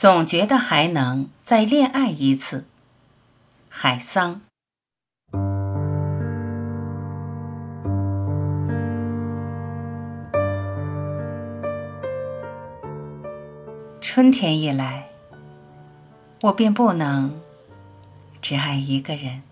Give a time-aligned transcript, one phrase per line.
[0.00, 2.64] 总觉得还能再恋爱一次。
[3.68, 4.40] 海桑。
[14.00, 15.10] 春天一来，
[16.40, 17.38] 我便不能
[18.40, 19.42] 只爱一个人，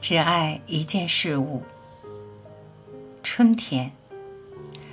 [0.00, 1.62] 只爱一件事物。
[3.22, 3.92] 春天，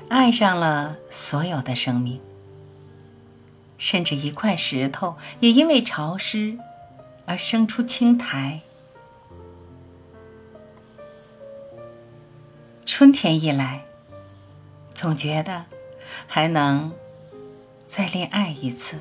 [0.07, 2.21] 爱上了所有的生命。
[3.81, 6.55] 甚至一块石头也因为潮湿
[7.25, 8.61] 而生出青苔。
[12.85, 13.83] 春天一来，
[14.93, 15.65] 总觉得
[16.27, 16.93] 还能
[17.87, 18.99] 再恋爱一次。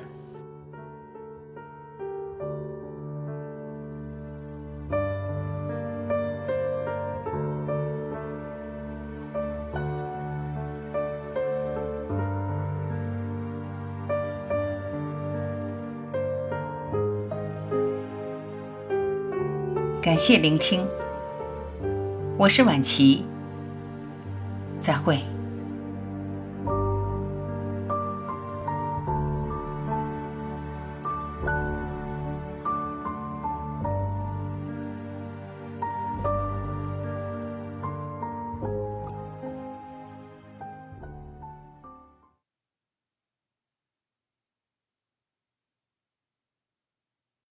[20.01, 20.83] 感谢聆听，
[22.35, 23.23] 我是婉琪，
[24.79, 25.19] 再会。